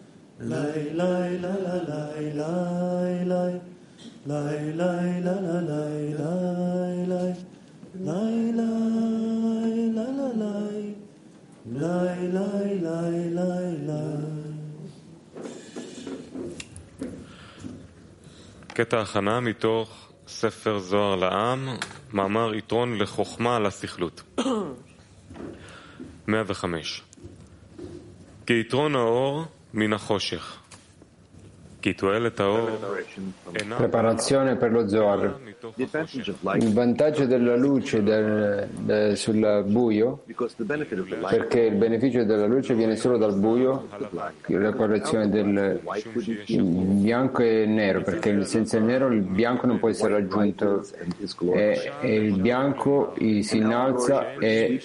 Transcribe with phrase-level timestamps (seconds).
[0.45, 3.60] Lay, lay, la la lay, lay, lay,
[4.24, 6.21] lay, lay, lay, lay,
[18.74, 21.68] קטע הכנה מתוך ספר זוהר לעם,
[22.12, 24.38] מאמר יתרון לחוכמה על הסכלות.
[26.29, 27.02] 105
[28.46, 30.59] כיתרון האור מן החושך
[33.79, 35.20] Preparazione per lo Zohar.
[35.76, 40.24] Il vantaggio della luce del, del, sul buio,
[41.29, 43.88] perché il beneficio della luce viene solo dal buio,
[44.46, 45.80] la correzione del
[46.46, 50.84] bianco e nero, perché senza il nero il bianco non può essere raggiunto
[51.52, 54.80] e, e il bianco si innalza e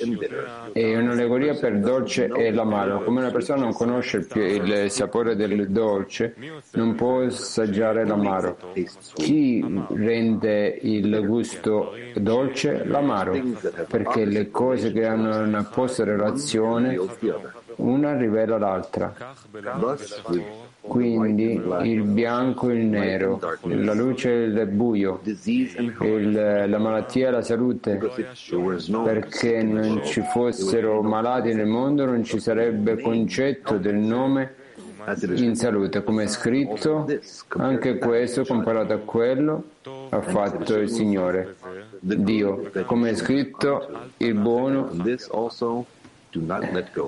[0.74, 3.04] è un'allegoria per dolce e l'amaro.
[3.04, 6.36] Come una persona non conosce il, il sapore del dolce,
[6.74, 8.58] non può assaggiare l'amaro.
[9.14, 12.84] Chi rende il gusto dolce?
[12.86, 13.36] L'amaro,
[13.88, 16.98] perché le cose che hanno una posta relazione,
[17.78, 19.14] una rivela l'altra.
[20.80, 27.32] Quindi il bianco e il nero, la luce e il buio, il, la malattia e
[27.32, 28.00] la salute,
[29.04, 34.66] perché non ci fossero malati nel mondo non ci sarebbe concetto del nome
[35.36, 37.08] in salute, come è scritto,
[37.58, 39.64] anche questo comparato a quello
[40.10, 41.56] ha fatto il Signore,
[42.00, 44.92] Dio, come è scritto, il buono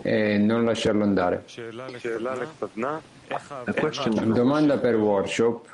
[0.03, 1.43] e non lasciarlo andare.
[4.25, 5.67] Domanda per workshop.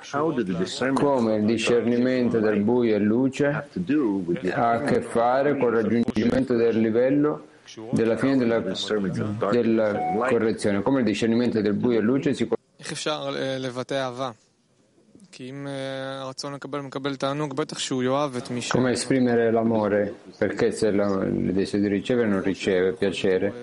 [0.94, 6.80] Come il discernimento del buio e luce ha a che fare con il raggiungimento del
[6.80, 7.54] livello
[7.92, 10.82] della fine della, della correzione?
[10.82, 12.48] Come il discernimento del buio e luce si
[18.70, 20.16] come esprimere l'amore?
[20.38, 23.54] Perché se il desiderio di ricevere non riceve piacere.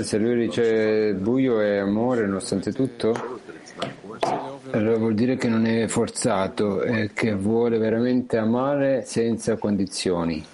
[0.00, 3.40] Se lui riceve buio e amore nonostante tutto,
[4.72, 10.44] allora vuol dire che non è forzato e che vuole veramente amare senza condizioni.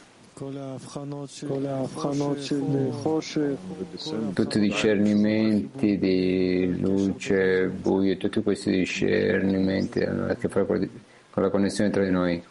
[4.34, 11.48] Tutti i discernimenti di luce, buio, tutti questi discernimenti hanno a che fare con la
[11.48, 12.42] connessione tra di noi.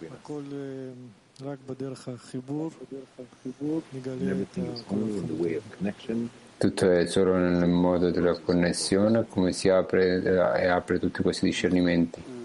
[6.58, 12.45] Tutto è solo nel modo della connessione, come si apre e apre tutti questi discernimenti.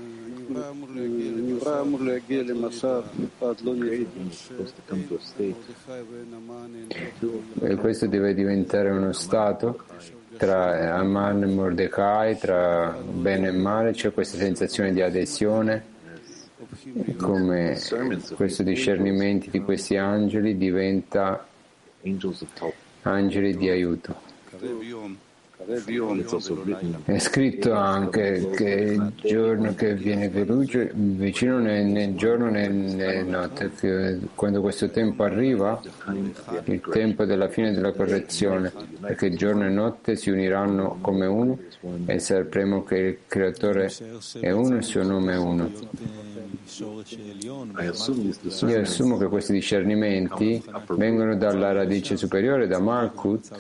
[7.61, 9.85] E questo deve diventare uno stato
[10.37, 15.85] tra Aman e Mordecai, tra bene e male, c'è questa sensazione di adesione,
[17.17, 17.79] come
[18.35, 21.47] questo discernimento di questi angeli diventa
[23.03, 24.17] angeli di aiuto.
[27.05, 34.63] È scritto anche che il giorno che viene vicino nel, giorno e nella notte, quando
[34.63, 35.81] questo tempo arriva,
[36.65, 41.59] il tempo della fine della correzione, perché giorno e notte si uniranno come uno
[42.07, 43.93] e sapremo che il Creatore
[44.41, 45.71] è uno e il suo nome è uno.
[48.67, 53.51] Io assumo che questi discernimenti vengono dalla radice superiore, da Malkut,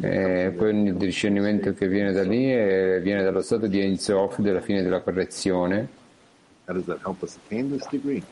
[0.00, 2.46] e poi il discernimento che viene da lì
[3.00, 5.88] viene dallo stato di Ein Sof, della fine della correzione.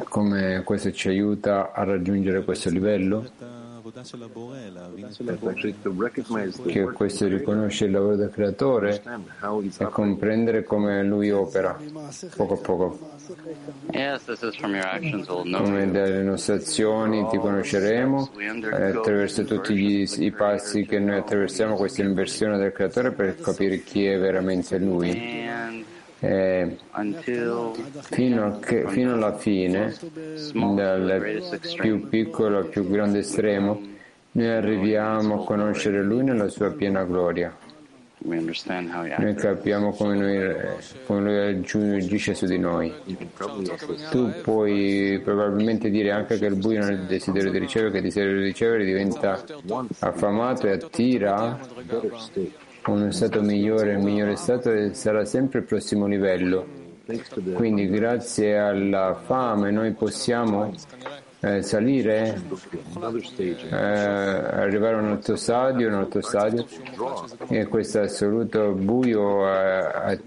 [0.09, 3.25] Come questo ci aiuta a raggiungere questo livello?
[6.67, 9.03] Che questo riconosce il lavoro del creatore
[9.79, 11.79] e comprendere come lui opera.
[12.35, 12.99] Poco a poco.
[15.59, 18.31] Come dalle nostre azioni ti conosceremo
[18.73, 24.07] attraverso tutti gli, i passi che noi attraversiamo questa inversione del creatore per capire chi
[24.07, 25.53] è veramente lui
[26.25, 26.77] eh,
[28.03, 29.95] fino, che, fino, alla fine,
[30.53, 31.43] dal
[31.77, 33.81] più piccolo al più grande estremo,
[34.33, 37.55] noi arriviamo a conoscere Lui nella sua piena gloria.
[38.27, 42.91] Noi capiamo come lui, come lui agisce su di noi.
[44.11, 47.99] Tu puoi probabilmente dire anche che il buio non è il desiderio di ricevere, che
[47.99, 49.45] il desiderio di ricevere diventa
[49.99, 51.61] affamato e attira
[52.87, 56.83] uno stato migliore, il migliore stato sarà sempre il prossimo livello.
[57.55, 60.73] Quindi grazie alla fame noi possiamo
[61.41, 62.41] eh, salire,
[63.71, 66.67] eh, arrivare a un altro stadio, un altro stadio
[67.49, 70.19] e questo assoluto buio eh,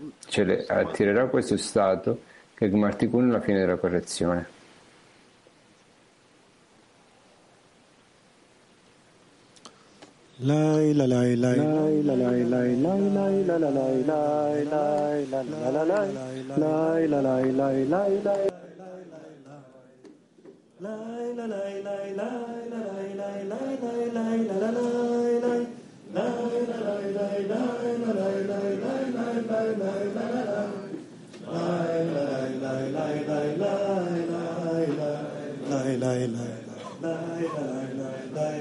[0.67, 2.21] attirerà questo stato
[2.53, 4.56] che articolo alla fine della correzione.
[10.39, 15.25] Lay la lay lay lay la lay lay lay lay la la lay lay lay
[15.31, 16.09] la la la lay
[16.61, 18.51] lay la lay lay lay lay
[20.79, 22.11] Lay lay lay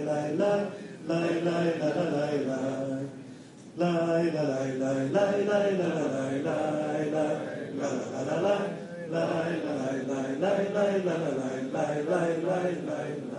[0.05, 2.81] lay lay lay lay la la lay lay
[3.79, 7.37] lay la lay lay lay lay la la lay lay lay
[7.79, 8.57] la la la
[9.13, 11.33] la lay lay lay lay lay la la
[11.75, 13.36] lay lay lay lay